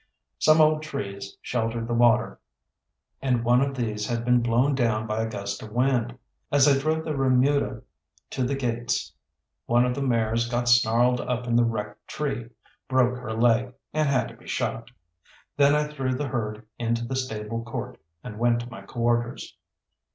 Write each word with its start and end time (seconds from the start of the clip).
Some 0.39 0.59
old 0.61 0.81
trees 0.81 1.37
sheltered 1.43 1.87
the 1.87 1.93
water, 1.93 2.39
and 3.21 3.43
one 3.45 3.61
of 3.61 3.75
these 3.75 4.07
had 4.07 4.25
been 4.25 4.41
blown 4.41 4.73
down 4.73 5.05
by 5.05 5.21
a 5.21 5.29
gust 5.29 5.61
of 5.61 5.73
wind. 5.73 6.17
As 6.51 6.67
I 6.67 6.75
drove 6.79 7.05
the 7.05 7.15
remuda 7.15 7.83
to 8.31 8.43
the 8.43 8.55
gates, 8.55 9.13
one 9.67 9.85
of 9.85 9.93
the 9.93 10.01
mares 10.01 10.49
got 10.49 10.67
snarled 10.67 11.21
up 11.21 11.45
in 11.45 11.55
the 11.55 11.63
wrecked 11.63 12.07
tree, 12.07 12.49
broke 12.87 13.19
her 13.19 13.33
leg, 13.33 13.75
and 13.93 14.09
had 14.09 14.27
to 14.29 14.35
be 14.37 14.47
shot. 14.47 14.89
Then 15.55 15.75
I 15.75 15.83
threw 15.83 16.15
the 16.15 16.29
herd 16.29 16.65
into 16.79 17.05
the 17.05 17.15
stable 17.15 17.63
court, 17.63 17.99
and 18.23 18.39
went 18.39 18.61
to 18.61 18.71
my 18.71 18.81
quarters. 18.81 19.55